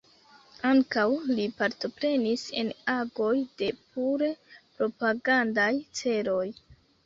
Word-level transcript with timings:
Ankaŭ 0.69 1.03
li 1.31 1.45
partoprenis 1.59 2.47
en 2.63 2.73
agoj 2.95 3.31
de 3.61 3.69
pure 3.85 4.33
propagandaj 4.81 5.73
celoj. 6.03 6.45